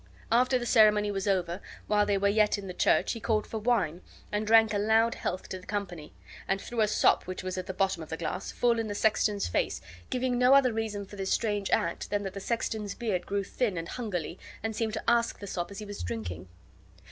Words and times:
After 0.31 0.57
the 0.57 0.65
ceremony 0.65 1.11
was 1.11 1.27
over, 1.27 1.61
while 1.85 2.07
they 2.07 2.17
were 2.17 2.27
yet 2.27 2.57
in 2.57 2.65
the 2.65 2.73
church, 2.73 3.11
he 3.11 3.19
called 3.19 3.45
for 3.45 3.59
wine, 3.59 4.01
and 4.31 4.47
drank 4.47 4.73
a 4.73 4.79
loud 4.79 5.13
health 5.13 5.47
to 5.49 5.59
the 5.59 5.67
company, 5.67 6.11
and 6.47 6.59
threw 6.59 6.81
a 6.81 6.87
sop 6.87 7.25
which 7.27 7.43
was 7.43 7.55
at 7.55 7.67
the 7.67 7.73
bottom 7.75 8.01
of 8.01 8.09
the 8.09 8.17
glass 8.17 8.51
full 8.51 8.79
in 8.79 8.87
the 8.87 8.95
sexton's 8.95 9.47
face, 9.47 9.79
giving 10.09 10.39
no 10.39 10.55
other 10.55 10.73
reason 10.73 11.05
for 11.05 11.17
this 11.17 11.29
strange 11.31 11.69
act 11.69 12.09
than 12.09 12.23
that 12.23 12.33
the 12.33 12.39
sexton's 12.39 12.95
beard 12.95 13.27
grew 13.27 13.43
thin 13.43 13.77
and 13.77 13.89
hungerly, 13.89 14.39
and 14.63 14.75
seemed 14.75 14.93
to 14.93 15.03
ask 15.07 15.37
the 15.37 15.45
sop 15.45 15.69
as 15.69 15.77
he 15.77 15.85
was 15.85 16.01
drinking. 16.01 16.47